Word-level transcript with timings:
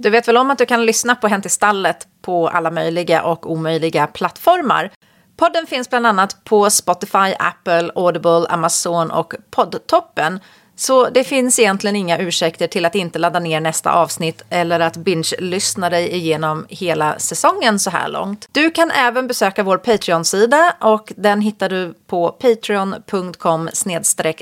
Du 0.00 0.10
vet 0.10 0.28
väl 0.28 0.36
om 0.36 0.50
att 0.50 0.58
du 0.58 0.66
kan 0.66 0.86
lyssna 0.86 1.14
på 1.14 1.28
Hänt 1.28 1.46
i 1.46 1.48
stallet 1.48 2.08
på 2.22 2.48
alla 2.48 2.70
möjliga 2.70 3.22
och 3.22 3.50
omöjliga 3.52 4.06
plattformar? 4.06 4.90
Podden 5.36 5.66
finns 5.66 5.90
bland 5.90 6.06
annat 6.06 6.44
på 6.44 6.70
Spotify, 6.70 7.34
Apple, 7.38 7.90
Audible, 7.94 8.46
Amazon 8.48 9.10
och 9.10 9.34
Poddtoppen. 9.50 10.40
Så 10.76 11.08
det 11.08 11.24
finns 11.24 11.58
egentligen 11.58 11.96
inga 11.96 12.18
ursäkter 12.18 12.66
till 12.66 12.84
att 12.84 12.94
inte 12.94 13.18
ladda 13.18 13.38
ner 13.38 13.60
nästa 13.60 13.92
avsnitt 13.92 14.42
eller 14.50 14.80
att 14.80 14.96
binge-lyssna 14.96 15.90
dig 15.90 16.14
igenom 16.14 16.66
hela 16.68 17.18
säsongen 17.18 17.78
så 17.78 17.90
här 17.90 18.08
långt. 18.08 18.48
Du 18.52 18.70
kan 18.70 18.90
även 18.90 19.26
besöka 19.26 19.62
vår 19.62 19.78
Patreon-sida 19.78 20.74
och 20.80 21.12
den 21.16 21.40
hittar 21.40 21.68
du 21.68 21.94
på 22.06 22.28
patreon.com 22.28 23.68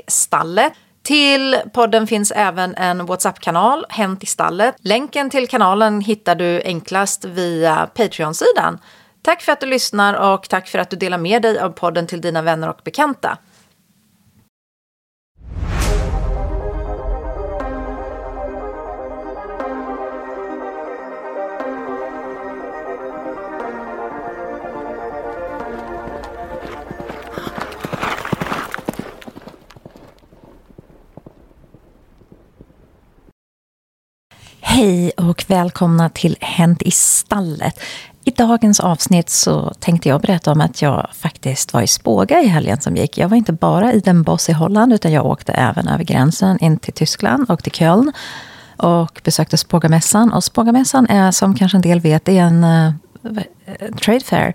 stalle. 0.07 0.71
Till 1.07 1.55
podden 1.73 2.07
finns 2.07 2.31
även 2.35 2.75
en 2.75 3.05
WhatsApp-kanal, 3.05 3.85
Hänt 3.89 4.23
i 4.23 4.25
stallet. 4.25 4.75
Länken 4.79 5.29
till 5.29 5.47
kanalen 5.47 6.01
hittar 6.01 6.35
du 6.35 6.61
enklast 6.65 7.25
via 7.25 7.89
Patreon-sidan. 7.93 8.79
Tack 9.21 9.41
för 9.41 9.51
att 9.51 9.59
du 9.59 9.67
lyssnar 9.67 10.33
och 10.33 10.49
tack 10.49 10.67
för 10.67 10.79
att 10.79 10.89
du 10.89 10.97
delar 10.97 11.17
med 11.17 11.41
dig 11.41 11.59
av 11.59 11.69
podden 11.69 12.07
till 12.07 12.21
dina 12.21 12.41
vänner 12.41 12.69
och 12.69 12.79
bekanta. 12.83 13.37
Hej 34.77 35.11
och 35.17 35.45
välkomna 35.47 36.09
till 36.09 36.37
Hänt 36.41 36.81
i 36.81 36.91
stallet. 36.91 37.79
I 38.23 38.31
dagens 38.31 38.79
avsnitt 38.79 39.29
så 39.29 39.73
tänkte 39.79 40.09
jag 40.09 40.21
berätta 40.21 40.51
om 40.51 40.61
att 40.61 40.81
jag 40.81 41.07
faktiskt 41.13 41.73
var 41.73 41.81
i 41.81 41.87
Spåga 41.87 42.41
i 42.41 42.47
helgen 42.47 42.81
som 42.81 42.95
gick. 42.95 43.17
Jag 43.17 43.29
var 43.29 43.37
inte 43.37 43.53
bara 43.53 43.93
i 43.93 43.99
Den 43.99 44.23
Boss 44.23 44.49
i 44.49 44.53
Holland, 44.53 44.93
utan 44.93 45.11
jag 45.11 45.25
åkte 45.25 45.53
även 45.53 45.87
över 45.87 46.03
gränsen 46.03 46.59
in 46.59 46.77
till 46.77 46.93
Tyskland 46.93 47.49
och 47.49 47.63
till 47.63 47.71
Köln. 47.71 48.11
Och 48.77 49.21
besökte 49.23 49.57
Spågamässan. 49.57 50.33
Och 50.33 50.43
Spågamässan 50.43 51.07
är, 51.09 51.31
som 51.31 51.55
kanske 51.55 51.77
en 51.77 51.81
del 51.81 51.99
vet, 51.99 52.29
är 52.29 52.41
en 52.41 52.63
uh, 52.63 53.41
trade 54.01 54.19
fair. 54.19 54.53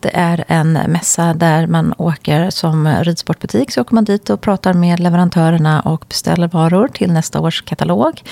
Det 0.00 0.10
är 0.16 0.44
en 0.48 0.72
mässa 0.72 1.34
där 1.34 1.66
man 1.66 1.94
åker 1.98 2.50
som 2.50 2.88
ridsportbutik. 3.02 3.70
Så 3.70 3.80
åker 3.80 3.94
man 3.94 4.04
dit 4.04 4.30
och 4.30 4.40
pratar 4.40 4.72
med 4.72 5.00
leverantörerna 5.00 5.80
och 5.80 6.04
beställer 6.08 6.48
varor 6.48 6.88
till 6.88 7.12
nästa 7.12 7.40
års 7.40 7.62
katalog. 7.62 8.22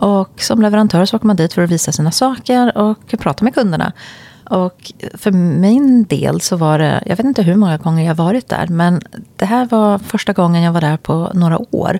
Och 0.00 0.42
som 0.42 0.62
leverantör 0.62 1.04
så 1.04 1.16
åker 1.16 1.26
man 1.26 1.36
dit 1.36 1.52
för 1.52 1.62
att 1.62 1.70
visa 1.70 1.92
sina 1.92 2.10
saker 2.10 2.78
och 2.78 3.14
prata 3.18 3.44
med 3.44 3.54
kunderna. 3.54 3.92
Och 4.44 4.92
för 5.14 5.30
min 5.30 6.04
del 6.04 6.40
så 6.40 6.56
var 6.56 6.78
det, 6.78 7.02
jag 7.06 7.16
vet 7.16 7.26
inte 7.26 7.42
hur 7.42 7.54
många 7.54 7.76
gånger 7.76 8.06
jag 8.06 8.14
varit 8.14 8.48
där, 8.48 8.66
men 8.66 9.02
det 9.36 9.44
här 9.44 9.66
var 9.66 9.98
första 9.98 10.32
gången 10.32 10.62
jag 10.62 10.72
var 10.72 10.80
där 10.80 10.96
på 10.96 11.30
några 11.34 11.58
år. 11.74 11.98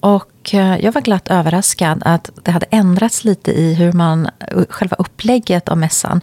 Och 0.00 0.54
eh, 0.54 0.84
jag 0.84 0.92
var 0.92 1.00
glatt 1.00 1.28
överraskad 1.28 2.02
att 2.04 2.30
det 2.42 2.50
hade 2.50 2.66
ändrats 2.70 3.24
lite 3.24 3.52
i 3.52 3.74
hur 3.74 3.92
man, 3.92 4.26
eh, 4.26 4.64
själva 4.68 4.96
upplägget 4.98 5.68
av 5.68 5.78
mässan 5.78 6.20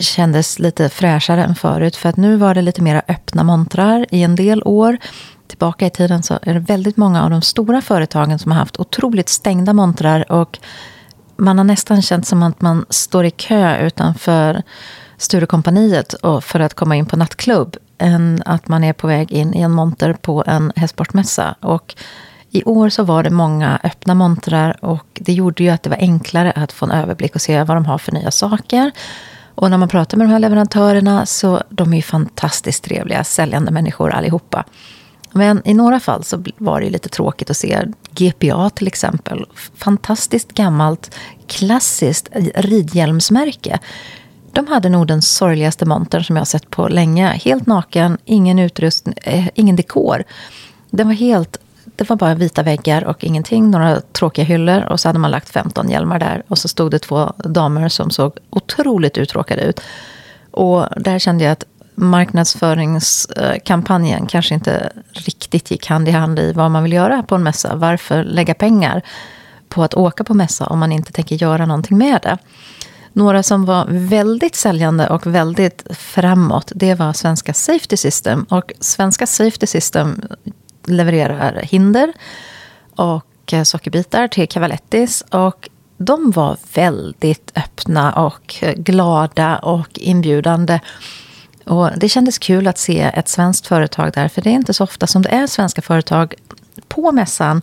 kändes 0.00 0.58
lite 0.58 0.88
fräschare 0.88 1.44
än 1.44 1.54
förut. 1.54 1.96
För 1.96 2.08
att 2.08 2.16
nu 2.16 2.36
var 2.36 2.54
det 2.54 2.62
lite 2.62 2.82
mer 2.82 3.02
öppna 3.08 3.42
montrar 3.42 4.06
i 4.10 4.22
en 4.22 4.36
del 4.36 4.62
år 4.64 4.96
tillbaka 5.46 5.86
i 5.86 5.90
tiden 5.90 6.22
så 6.22 6.38
är 6.42 6.54
det 6.54 6.60
väldigt 6.60 6.96
många 6.96 7.24
av 7.24 7.30
de 7.30 7.42
stora 7.42 7.80
företagen 7.80 8.38
som 8.38 8.52
har 8.52 8.58
haft 8.58 8.80
otroligt 8.80 9.28
stängda 9.28 9.72
montrar. 9.72 10.32
Och 10.32 10.58
man 11.36 11.58
har 11.58 11.64
nästan 11.64 12.02
känt 12.02 12.26
som 12.26 12.42
att 12.42 12.60
man 12.60 12.86
står 12.90 13.24
i 13.24 13.30
kö 13.30 13.86
utanför 13.86 14.62
Sturecompagniet 15.16 16.14
för 16.42 16.60
att 16.60 16.74
komma 16.74 16.96
in 16.96 17.06
på 17.06 17.16
nattklubb. 17.16 17.76
Än 17.98 18.42
att 18.46 18.68
man 18.68 18.84
är 18.84 18.92
på 18.92 19.06
väg 19.06 19.32
in 19.32 19.54
i 19.54 19.60
en 19.60 19.70
monter 19.70 20.12
på 20.12 20.44
en 20.46 20.72
hästsportmässa. 20.76 21.54
Och 21.60 21.94
i 22.50 22.64
år 22.64 22.88
så 22.88 23.02
var 23.02 23.22
det 23.22 23.30
många 23.30 23.80
öppna 23.82 24.14
montrar 24.14 24.84
och 24.84 25.06
det 25.20 25.32
gjorde 25.32 25.62
ju 25.62 25.70
att 25.70 25.82
det 25.82 25.90
var 25.90 25.96
enklare 25.96 26.52
att 26.52 26.72
få 26.72 26.84
en 26.86 26.90
överblick 26.90 27.34
och 27.34 27.40
se 27.40 27.62
vad 27.62 27.76
de 27.76 27.86
har 27.86 27.98
för 27.98 28.12
nya 28.12 28.30
saker. 28.30 28.90
Och 29.60 29.70
när 29.70 29.78
man 29.78 29.88
pratar 29.88 30.18
med 30.18 30.26
de 30.26 30.32
här 30.32 30.38
leverantörerna 30.38 31.26
så 31.26 31.62
de 31.68 31.92
är 31.92 31.96
ju 31.96 32.02
fantastiskt 32.02 32.84
trevliga, 32.84 33.24
säljande 33.24 33.70
människor 33.70 34.10
allihopa. 34.10 34.64
Men 35.32 35.62
i 35.64 35.74
några 35.74 36.00
fall 36.00 36.24
så 36.24 36.44
var 36.58 36.80
det 36.80 36.90
lite 36.90 37.08
tråkigt 37.08 37.50
att 37.50 37.56
se 37.56 37.86
GPA 38.10 38.70
till 38.70 38.86
exempel. 38.86 39.46
Fantastiskt 39.74 40.52
gammalt, 40.52 41.16
klassiskt 41.46 42.28
ridhjälmsmärke. 42.54 43.78
De 44.52 44.66
hade 44.66 44.88
nog 44.88 45.06
den 45.06 45.22
sorgligaste 45.22 45.86
montern 45.86 46.24
som 46.24 46.36
jag 46.36 46.46
sett 46.46 46.70
på 46.70 46.88
länge. 46.88 47.26
Helt 47.26 47.66
naken, 47.66 48.18
ingen 48.24 48.58
utrustning, 48.58 49.14
eh, 49.22 49.48
ingen 49.54 49.76
dekor. 49.76 50.24
Den 50.90 51.06
var 51.06 51.14
helt, 51.14 51.56
det 52.00 52.08
var 52.08 52.16
bara 52.16 52.34
vita 52.34 52.62
väggar 52.62 53.04
och 53.04 53.24
ingenting. 53.24 53.70
Några 53.70 54.00
tråkiga 54.00 54.44
hyllor 54.44 54.82
och 54.82 55.00
så 55.00 55.08
hade 55.08 55.18
man 55.18 55.30
lagt 55.30 55.48
15 55.48 55.90
hjälmar 55.90 56.18
där. 56.18 56.42
Och 56.48 56.58
så 56.58 56.68
stod 56.68 56.90
det 56.90 56.98
två 56.98 57.32
damer 57.36 57.88
som 57.88 58.10
såg 58.10 58.32
otroligt 58.50 59.18
uttråkade 59.18 59.62
ut. 59.62 59.80
Och 60.50 60.86
där 60.96 61.18
kände 61.18 61.44
jag 61.44 61.52
att 61.52 61.64
marknadsföringskampanjen 61.94 64.26
kanske 64.26 64.54
inte 64.54 64.92
riktigt 65.12 65.70
gick 65.70 65.86
hand 65.86 66.08
i 66.08 66.10
hand 66.10 66.38
i 66.38 66.52
vad 66.52 66.70
man 66.70 66.82
vill 66.82 66.92
göra 66.92 67.22
på 67.22 67.34
en 67.34 67.42
mässa. 67.42 67.76
Varför 67.76 68.24
lägga 68.24 68.54
pengar 68.54 69.02
på 69.68 69.82
att 69.82 69.94
åka 69.94 70.24
på 70.24 70.34
mässa 70.34 70.66
om 70.66 70.78
man 70.78 70.92
inte 70.92 71.12
tänker 71.12 71.36
göra 71.36 71.66
någonting 71.66 71.98
med 71.98 72.18
det? 72.22 72.38
Några 73.12 73.42
som 73.42 73.64
var 73.64 73.86
väldigt 73.88 74.56
säljande 74.56 75.08
och 75.08 75.26
väldigt 75.26 75.86
framåt, 75.90 76.72
det 76.74 76.94
var 76.94 77.12
Svenska 77.12 77.54
Safety 77.54 77.96
System. 77.96 78.44
Och 78.44 78.72
Svenska 78.80 79.26
Safety 79.26 79.66
System 79.66 80.22
levererar 80.90 81.60
hinder 81.62 82.12
och 82.96 83.52
eh, 83.52 83.62
sockerbitar 83.62 84.28
till 84.28 84.48
Cavalettis. 84.48 85.24
Och 85.30 85.68
de 85.96 86.30
var 86.30 86.56
väldigt 86.74 87.52
öppna 87.54 88.12
och 88.12 88.56
eh, 88.60 88.74
glada 88.74 89.58
och 89.58 89.98
inbjudande. 89.98 90.80
Och 91.64 91.90
det 91.96 92.08
kändes 92.08 92.38
kul 92.38 92.66
att 92.66 92.78
se 92.78 93.00
ett 93.14 93.28
svenskt 93.28 93.66
företag 93.66 94.12
där, 94.12 94.28
för 94.28 94.42
det 94.42 94.50
är 94.50 94.54
inte 94.54 94.74
så 94.74 94.84
ofta 94.84 95.06
som 95.06 95.22
det 95.22 95.28
är 95.28 95.46
svenska 95.46 95.82
företag 95.82 96.34
på 96.88 97.12
mässan. 97.12 97.62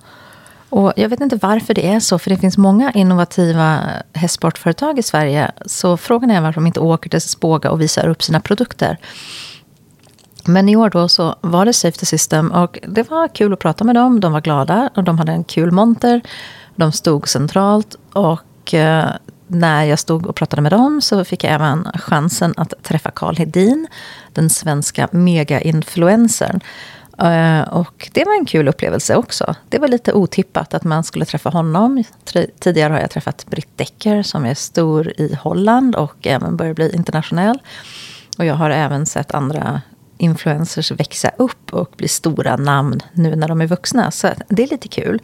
Och 0.70 0.94
jag 0.96 1.10
vet 1.10 1.22
inte 1.22 1.36
varför 1.36 1.74
det 1.74 1.88
är 1.88 2.00
så, 2.00 2.20
för 2.20 2.30
det 2.30 2.38
finns 2.38 2.58
många 2.58 2.92
innovativa 2.92 3.80
hästsportföretag 4.14 5.00
i 5.00 5.04
Sverige. 5.04 5.52
Så 5.66 5.98
frågan 5.98 6.32
är 6.32 6.42
varför 6.42 6.62
de 6.62 6.68
inte 6.68 6.80
åker 6.80 7.10
till 7.10 7.22
Spåga 7.22 7.72
och 7.72 7.82
visar 7.82 8.08
upp 8.08 8.24
sina 8.24 8.40
produkter. 8.40 8.98
Men 10.48 10.70
i 10.70 10.76
år 10.76 10.90
då 10.90 11.08
så 11.08 11.36
var 11.42 11.66
det 11.66 11.74
Safety 11.74 12.06
System 12.06 12.52
och 12.52 12.80
det 12.88 13.10
var 13.10 13.28
kul 13.28 13.54
att 13.54 13.60
prata 13.60 13.84
med 13.84 13.96
dem. 13.96 14.20
De 14.20 14.32
var 14.32 14.42
glada 14.42 14.90
och 14.96 15.04
de 15.04 15.18
hade 15.18 15.32
en 15.32 15.44
kul 15.44 15.72
monter. 15.72 16.22
De 16.76 16.92
stod 16.92 17.28
centralt 17.28 17.96
och 18.14 18.74
eh, 18.74 19.10
när 19.48 19.84
jag 19.84 20.00
stod 20.00 20.28
och 20.28 20.36
pratade 20.36 20.62
med 20.62 20.72
dem 20.72 21.02
så 21.02 21.26
fick 21.26 21.44
jag 21.44 21.54
även 21.54 21.88
chansen 21.94 22.54
att 22.58 22.74
träffa 22.84 23.12
Karl 23.12 23.36
Hedin, 23.36 23.88
den 24.34 24.50
svenska 24.50 25.08
mega-influencern. 25.12 26.60
Eh, 27.18 27.62
och 27.70 28.10
det 28.14 28.26
var 28.26 28.40
en 28.40 28.46
kul 28.46 28.68
upplevelse 28.68 29.16
också. 29.16 29.56
Det 29.70 29.80
var 29.80 29.88
lite 29.88 30.14
otippat 30.14 30.74
att 30.74 30.84
man 30.84 31.04
skulle 31.04 31.26
träffa 31.26 31.50
honom. 31.50 32.04
Tidigare 32.60 32.94
har 32.94 33.00
jag 33.00 33.12
träffat 33.12 33.46
Britt 33.50 33.78
Decker 33.78 34.24
som 34.24 34.46
är 34.46 34.54
stor 34.54 35.14
i 35.18 35.38
Holland 35.42 35.96
och 35.96 36.28
även 36.28 36.58
börjar 36.58 36.74
bli 36.74 36.96
internationell. 36.96 37.60
Och 38.38 38.46
jag 38.46 38.56
har 38.56 38.70
även 38.70 39.06
sett 39.06 39.32
andra 39.32 39.82
influencers 40.18 40.92
växa 40.92 41.32
upp 41.38 41.74
och 41.74 41.94
bli 41.98 42.08
stora 42.08 42.56
namn 42.56 43.00
nu 43.14 43.36
när 43.36 43.48
de 43.48 43.62
är 43.62 43.68
vuxna. 43.68 44.12
Så 44.12 44.30
det 44.48 44.64
är 44.64 44.68
lite 44.68 44.88
kul. 44.88 45.22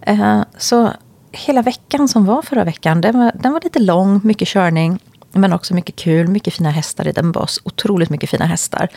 Eh, 0.00 0.42
så 0.58 0.92
hela 1.32 1.62
veckan 1.62 2.08
som 2.08 2.24
var 2.24 2.42
förra 2.42 2.64
veckan, 2.64 3.00
den 3.00 3.18
var, 3.18 3.32
den 3.34 3.52
var 3.52 3.60
lite 3.64 3.78
lång, 3.78 4.20
mycket 4.24 4.48
körning. 4.48 4.98
Men 5.32 5.52
också 5.52 5.74
mycket 5.74 5.96
kul, 5.96 6.28
mycket 6.28 6.54
fina 6.54 6.70
hästar 6.70 7.08
i 7.08 7.12
den 7.12 7.32
boss. 7.32 7.60
Otroligt 7.64 8.10
mycket 8.10 8.30
fina 8.30 8.44
hästar. 8.44 8.88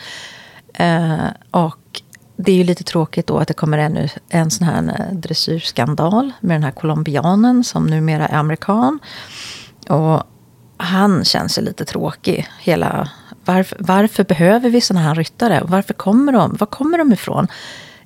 Eh, 0.74 1.26
och 1.50 2.02
det 2.36 2.52
är 2.52 2.56
ju 2.56 2.64
lite 2.64 2.84
tråkigt 2.84 3.26
då 3.26 3.38
att 3.38 3.48
det 3.48 3.54
kommer 3.54 3.78
ännu 3.78 4.08
en 4.28 4.50
sån 4.50 4.66
här 4.66 4.82
eh, 4.98 5.14
dressyrskandal 5.16 6.32
med 6.40 6.54
den 6.54 6.64
här 6.64 6.70
colombianen 6.70 7.64
som 7.64 7.86
numera 7.86 8.28
är 8.28 8.36
amerikan. 8.36 8.98
Och 9.88 10.22
han 10.76 11.24
känns 11.24 11.58
ju 11.58 11.62
lite 11.62 11.84
tråkig. 11.84 12.48
Hela, 12.60 13.08
varför, 13.44 13.78
varför 13.80 14.24
behöver 14.24 14.70
vi 14.70 14.80
såna 14.80 15.00
här 15.00 15.14
ryttare? 15.14 15.62
Varför 15.64 15.94
kommer 15.94 16.32
de? 16.32 16.56
Var 16.60 16.66
kommer 16.66 16.98
de 16.98 17.12
ifrån? 17.12 17.48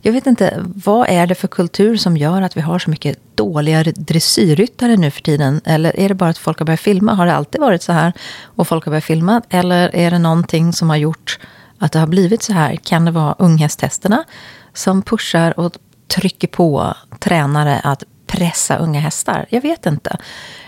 Jag 0.07 0.13
vet 0.13 0.27
inte, 0.27 0.65
vad 0.85 1.09
är 1.09 1.27
det 1.27 1.35
för 1.35 1.49
kultur 1.49 1.97
som 1.97 2.17
gör 2.17 2.43
att 2.43 2.57
vi 2.57 2.61
har 2.61 2.79
så 2.79 2.91
mycket 2.91 3.19
dåliga 3.35 3.83
dressyrryttare 3.83 4.97
nu 4.97 5.11
för 5.11 5.23
tiden? 5.23 5.61
Eller 5.65 6.01
är 6.01 6.09
det 6.09 6.15
bara 6.15 6.31
att 6.31 6.39
folk 6.39 6.59
har 6.59 6.67
börjat 6.67 6.81
filma? 6.81 7.15
Har 7.15 7.27
det 7.27 7.35
alltid 7.35 7.61
varit 7.61 7.83
så 7.83 7.93
här? 7.93 8.13
Och 8.43 8.69
folk 8.69 8.85
har 8.85 8.91
börjat 8.91 9.05
filma? 9.05 9.43
Eller 9.51 9.97
är 9.97 10.11
det 10.11 10.19
någonting 10.19 10.73
som 10.73 10.91
har 10.91 10.97
gjort 10.97 11.39
att 11.79 11.93
det 11.93 11.99
har 11.99 12.07
blivit 12.07 12.43
så 12.43 12.53
här? 12.53 12.77
Kan 12.77 13.05
det 13.05 13.11
vara 13.11 13.35
unghästtesterna 13.39 14.25
som 14.73 15.03
pushar 15.03 15.61
och 15.61 15.73
trycker 16.09 16.49
på 16.49 16.95
tränare 17.19 17.81
att 17.85 18.05
pressa 18.37 18.77
unga 18.77 19.01
hästar? 19.01 19.47
Jag 19.49 19.61
vet 19.61 19.87
inte. 19.87 20.17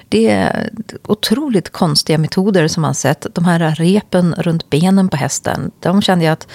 Det 0.08 0.30
är 0.30 0.70
otroligt 1.06 1.70
konstiga 1.70 2.18
metoder 2.18 2.68
som 2.68 2.82
man 2.82 2.94
sett. 2.94 3.26
De 3.34 3.44
här 3.44 3.74
repen 3.74 4.34
runt 4.38 4.70
benen 4.70 5.08
på 5.08 5.16
hästen, 5.16 5.70
de 5.80 6.02
kände 6.02 6.24
jag 6.24 6.32
att 6.32 6.48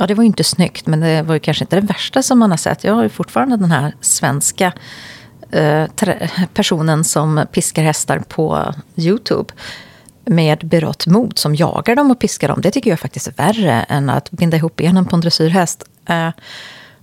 Ja, 0.00 0.06
det 0.06 0.14
var 0.14 0.22
ju 0.22 0.26
inte 0.26 0.44
snyggt, 0.44 0.86
men 0.86 1.00
det 1.00 1.22
var 1.22 1.34
ju 1.34 1.40
kanske 1.40 1.64
inte 1.64 1.76
det 1.76 1.86
värsta 1.86 2.22
som 2.22 2.38
man 2.38 2.50
har 2.50 2.58
sett. 2.58 2.84
Jag 2.84 2.94
har 2.94 3.02
ju 3.02 3.08
fortfarande 3.08 3.56
den 3.56 3.70
här 3.70 3.94
svenska 4.00 4.72
eh, 5.50 5.84
personen 6.54 7.04
som 7.04 7.46
piskar 7.52 7.82
hästar 7.82 8.18
på 8.18 8.74
YouTube 8.96 9.52
med 10.24 10.58
berått 10.58 11.06
mod 11.06 11.38
som 11.38 11.54
jagar 11.54 11.96
dem 11.96 12.10
och 12.10 12.18
piskar 12.18 12.48
dem. 12.48 12.60
Det 12.60 12.70
tycker 12.70 12.90
jag 12.90 13.00
faktiskt 13.00 13.26
är 13.26 13.32
värre 13.32 13.72
än 13.88 14.10
att 14.10 14.30
binda 14.30 14.56
ihop 14.56 14.76
benen 14.76 15.04
på 15.04 15.16
en 15.16 15.20
dressyrhäst. 15.20 15.84
Eh, 16.06 16.30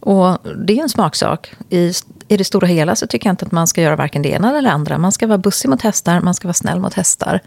och 0.06 0.38
det 0.66 0.78
är 0.78 0.82
en 0.82 0.90
smaksak. 0.90 1.54
I, 1.70 1.94
I 2.28 2.38
det 2.38 2.44
stora 2.44 2.68
hela 2.68 2.96
så 2.96 3.08
tycker 3.08 3.28
jag 3.30 3.34
inte 3.34 3.46
att 3.46 3.52
man 3.52 3.68
ska 3.68 3.82
göra 3.82 3.96
varken 3.96 4.22
det 4.22 4.30
ena 4.30 4.50
eller 4.50 4.62
det 4.62 4.72
andra. 4.72 4.98
Man 4.98 5.12
ska 5.12 5.28
vara 5.28 5.38
bussig 5.38 5.70
mot 5.70 5.82
hästar, 5.82 6.22
man 6.22 6.34
ska 6.34 6.48
vara 6.48 6.54
snäll 6.54 6.80
mot 6.80 6.94
hästar. 6.94 7.42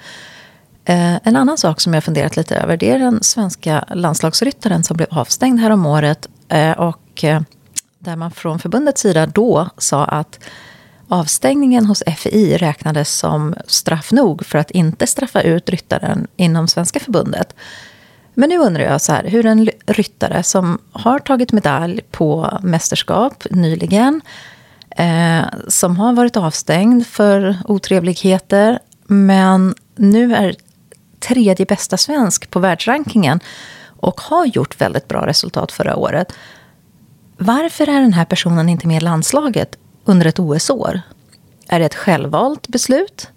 Eh, 0.84 1.14
en 1.22 1.37
annan 1.37 1.58
sak 1.58 1.81
som 1.81 1.94
jag 1.94 2.05
funderat 2.05 2.37
lite 2.37 2.56
över 2.56 2.76
det 2.76 2.90
är 2.90 2.99
den 2.99 3.22
svenska 3.22 3.84
landslagsryttaren 3.94 4.84
som 4.84 4.96
blev 4.96 5.08
avstängd 5.10 5.60
här 5.60 5.70
om 5.70 5.87
året. 5.87 6.28
Eh, 6.49 6.72
och 6.72 7.25
eh, 7.25 7.40
där 7.99 8.16
man 8.16 8.31
från 8.31 8.58
förbundets 8.58 9.00
sida 9.00 9.26
då 9.26 9.69
sa 9.78 10.05
att 10.05 10.40
avstängningen 11.08 11.87
hos 11.87 12.02
FI 12.16 12.56
räknades 12.56 13.19
som 13.19 13.55
straff 13.66 14.12
nog 14.12 14.46
för 14.46 14.58
att 14.58 14.70
inte 14.70 15.06
straffa 15.06 15.40
ut 15.40 15.70
ryttaren 15.70 16.26
inom 16.37 16.69
svenska 16.69 17.00
förbundet. 17.00 17.55
Men 18.38 18.49
nu 18.49 18.58
undrar 18.58 18.85
jag 18.85 19.00
så 19.00 19.12
här, 19.12 19.25
hur 19.25 19.46
en 19.46 19.70
ryttare 19.87 20.43
som 20.43 20.79
har 20.93 21.19
tagit 21.19 21.52
medalj 21.52 22.00
på 22.11 22.58
mästerskap 22.62 23.44
nyligen, 23.50 24.20
eh, 24.90 25.43
som 25.69 25.96
har 25.96 26.12
varit 26.12 26.37
avstängd 26.37 27.06
för 27.06 27.56
otrevligheter, 27.64 28.79
men 29.06 29.75
nu 29.96 30.35
är 30.35 30.56
tredje 31.20 31.67
bästa 31.67 31.96
svensk 31.96 32.50
på 32.50 32.58
världsrankingen 32.58 33.40
och 33.87 34.20
har 34.20 34.46
gjort 34.46 34.81
väldigt 34.81 35.08
bra 35.08 35.26
resultat 35.26 35.73
förra 35.73 35.96
året. 35.96 36.32
Varför 37.37 37.88
är 37.88 38.00
den 38.00 38.12
här 38.12 38.25
personen 38.25 38.69
inte 38.69 38.87
med 38.87 39.02
i 39.02 39.05
landslaget 39.05 39.79
under 40.05 40.26
ett 40.26 40.38
OS-år? 40.38 41.00
Är 41.69 41.79
det 41.79 41.87
ett 41.87 41.94
självvalt 41.94 42.69
beslut? 42.69 43.31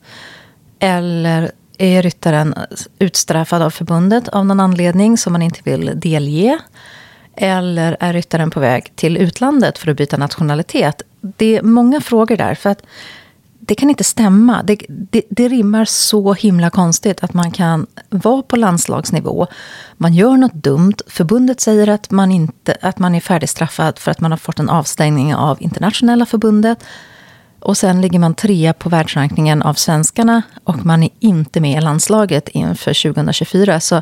Eller 0.80 1.52
är 1.82 2.02
ryttaren 2.02 2.56
utstraffad 3.00 3.62
av 3.62 3.70
förbundet 3.70 4.28
av 4.28 4.46
någon 4.46 4.60
anledning 4.60 5.18
som 5.18 5.34
man 5.34 5.42
inte 5.42 5.60
vill 5.64 5.92
delge? 5.96 6.60
Eller 7.36 7.98
är 8.00 8.14
ryttaren 8.14 8.52
på 8.52 8.60
väg 8.60 8.96
till 8.96 9.18
utlandet 9.18 9.78
för 9.78 9.92
att 9.92 9.98
byta 9.98 10.18
nationalitet? 10.18 11.02
Det 11.22 11.58
är 11.58 11.62
många 11.62 12.02
frågor 12.02 12.38
där. 12.38 12.56
För 12.56 12.70
att 12.70 12.84
det 13.60 13.76
kan 13.76 13.90
inte 13.90 14.04
stämma. 14.04 14.64
Det, 14.64 14.86
det, 14.90 15.24
det, 15.30 15.48
rimmar 15.48 15.86
så 15.86 16.34
himla 16.34 16.70
konstigt 16.70 17.24
att 17.24 17.34
man 17.34 17.52
kan 17.52 17.88
vara 18.10 18.42
på 18.42 18.56
landslagsnivå. 18.56 19.48
Man 19.98 20.14
gör 20.14 20.38
något 20.38 20.54
dumt. 20.54 20.96
Förbundet 21.08 21.62
säger 21.62 21.88
att 21.88 22.12
man, 22.12 22.32
inte, 22.32 22.78
att 22.82 23.00
man 23.00 23.16
är 23.16 23.20
färdigstraffad 23.20 24.00
för 24.00 24.12
att 24.12 24.22
man 24.22 24.32
har 24.32 24.38
fått 24.38 24.60
en 24.60 24.70
avstängning 24.70 25.36
av 25.36 25.62
internationella 25.62 26.26
förbundet. 26.26 26.84
Och 27.62 27.78
sen 27.78 28.02
ligger 28.02 28.20
man 28.20 28.36
trea 28.36 28.74
på 28.74 28.90
världsrankningen 28.90 29.62
av 29.62 29.74
svenskarna 29.74 30.42
och 30.64 30.86
man 30.86 31.04
är 31.04 31.10
inte 31.20 31.60
med 31.60 31.78
i 31.78 31.82
landslaget 31.82 32.50
inför 32.50 33.12
2024. 33.14 33.80
Så 33.80 34.02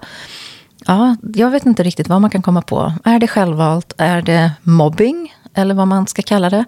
ja, 0.85 1.15
jag 1.33 1.51
vet 1.51 1.65
inte 1.65 1.83
riktigt 1.83 2.07
vad 2.07 2.21
man 2.21 2.29
kan 2.29 2.41
komma 2.41 2.61
på. 2.61 2.94
Är 3.03 3.19
det 3.19 3.27
självvalt? 3.27 3.94
Är 3.97 4.21
det 4.21 4.51
mobbing? 4.63 5.33
Eller 5.53 5.75
vad 5.75 5.88
man 5.88 6.07
ska 6.07 6.21
kalla 6.21 6.50
det? 6.50 6.65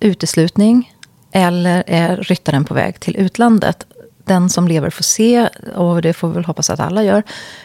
Uteslutning? 0.00 0.92
Eller 1.32 1.84
är 1.86 2.16
ryttaren 2.16 2.64
på 2.64 2.74
väg 2.74 3.00
till 3.00 3.16
utlandet? 3.16 3.86
Den 4.24 4.50
som 4.50 4.68
lever 4.68 4.90
får 4.90 5.04
se, 5.04 5.48
och 5.76 6.02
det 6.02 6.12
får 6.12 6.28
vi 6.28 6.34
väl 6.34 6.44
hoppas 6.44 6.70
att 6.70 6.80
alla 6.80 7.04
gör. 7.04 7.22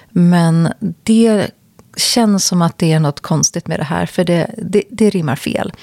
Men 0.10 0.74
det 1.04 1.52
känns 1.98 2.46
som 2.46 2.62
att 2.62 2.78
det 2.78 2.92
är 2.92 3.00
något 3.00 3.20
konstigt 3.20 3.68
med 3.68 3.80
det 3.80 3.84
här, 3.84 4.06
för 4.06 4.24
det, 4.24 4.56
det, 4.58 4.84
det 4.90 5.10
rimmar 5.10 5.36
fel. 5.36 5.74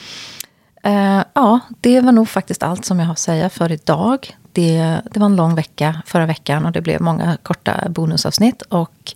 Uh, 0.86 1.22
ja, 1.34 1.60
det 1.80 2.00
var 2.00 2.12
nog 2.12 2.28
faktiskt 2.28 2.62
allt 2.62 2.84
som 2.84 2.98
jag 2.98 3.06
har 3.06 3.12
att 3.12 3.18
säga 3.18 3.50
för 3.50 3.72
idag. 3.72 4.36
Det, 4.52 5.00
det 5.12 5.20
var 5.20 5.26
en 5.26 5.36
lång 5.36 5.54
vecka 5.54 6.02
förra 6.06 6.26
veckan 6.26 6.66
och 6.66 6.72
det 6.72 6.80
blev 6.80 7.00
många 7.00 7.36
korta 7.42 7.88
bonusavsnitt. 7.88 8.62
Och 8.62 9.14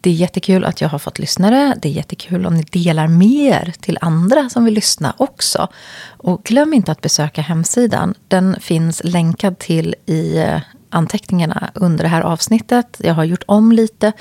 det 0.00 0.10
är 0.10 0.14
jättekul 0.14 0.64
att 0.64 0.80
jag 0.80 0.88
har 0.88 0.98
fått 0.98 1.18
lyssnare. 1.18 1.74
Det 1.82 1.88
är 1.88 1.92
jättekul 1.92 2.46
om 2.46 2.54
ni 2.54 2.62
delar 2.62 3.08
med 3.08 3.28
er 3.28 3.74
till 3.80 3.98
andra 4.00 4.48
som 4.48 4.64
vill 4.64 4.74
lyssna 4.74 5.14
också. 5.16 5.68
Och 6.06 6.42
glöm 6.44 6.74
inte 6.74 6.92
att 6.92 7.00
besöka 7.00 7.42
hemsidan. 7.42 8.14
Den 8.28 8.56
finns 8.60 9.00
länkad 9.04 9.58
till 9.58 9.94
i 10.06 10.38
eh, 10.38 10.60
anteckningarna 10.90 11.70
under 11.74 12.04
det 12.04 12.08
här 12.08 12.22
avsnittet. 12.22 12.96
Jag 12.98 13.14
har 13.14 13.24
gjort 13.24 13.42
om 13.46 13.72
lite. 13.72 14.12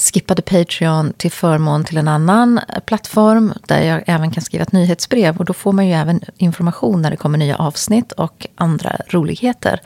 Skippade 0.00 0.42
Patreon 0.42 1.12
till 1.12 1.30
förmån 1.30 1.84
till 1.84 1.98
en 1.98 2.08
annan 2.08 2.58
eh, 2.58 2.80
plattform 2.80 3.52
där 3.66 3.82
jag 3.82 4.02
även 4.06 4.30
kan 4.30 4.42
skriva 4.42 4.62
ett 4.62 4.72
nyhetsbrev. 4.72 5.36
Och 5.36 5.44
då 5.44 5.52
får 5.52 5.72
man 5.72 5.86
ju 5.86 5.92
även 5.92 6.20
information 6.36 7.02
när 7.02 7.10
det 7.10 7.16
kommer 7.16 7.38
nya 7.38 7.56
avsnitt 7.56 8.12
och 8.12 8.46
andra 8.54 8.96
roligheter. 9.08 9.80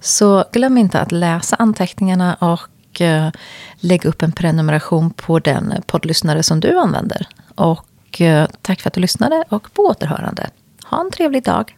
Så 0.00 0.44
glöm 0.52 0.78
inte 0.78 1.00
att 1.00 1.12
läsa 1.12 1.56
anteckningarna 1.56 2.34
och 2.34 2.68
Eh, 3.00 3.30
lägga 3.80 4.08
upp 4.08 4.22
en 4.22 4.32
prenumeration 4.32 5.10
på 5.10 5.38
den 5.38 5.74
poddlyssnare 5.86 6.42
som 6.42 6.60
du 6.60 6.78
använder. 6.78 7.28
Och 7.54 8.20
eh, 8.20 8.48
tack 8.62 8.80
för 8.80 8.90
att 8.90 8.94
du 8.94 9.00
lyssnade 9.00 9.44
och 9.48 9.74
på 9.74 9.82
återhörande. 9.82 10.50
Ha 10.84 11.00
en 11.00 11.10
trevlig 11.10 11.44
dag. 11.44 11.76